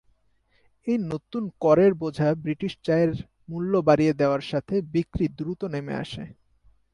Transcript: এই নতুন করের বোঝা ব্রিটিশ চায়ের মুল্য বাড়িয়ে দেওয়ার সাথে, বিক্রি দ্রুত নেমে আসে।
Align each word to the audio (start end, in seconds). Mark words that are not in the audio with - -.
এই 0.87 0.97
নতুন 1.11 1.43
করের 1.59 1.91
বোঝা 1.93 2.29
ব্রিটিশ 2.35 2.73
চায়ের 2.83 3.11
মুল্য 3.49 3.73
বাড়িয়ে 3.87 4.13
দেওয়ার 4.13 4.41
সাথে, 4.41 4.75
বিক্রি 4.93 5.25
দ্রুত 5.37 5.61
নেমে 5.65 5.93
আসে। 5.95 6.23